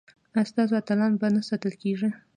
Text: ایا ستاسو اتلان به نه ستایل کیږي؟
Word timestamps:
ایا 0.35 0.49
ستاسو 0.51 0.73
اتلان 0.79 1.11
به 1.19 1.27
نه 1.33 1.41
ستایل 1.47 1.75
کیږي؟ 1.81 2.09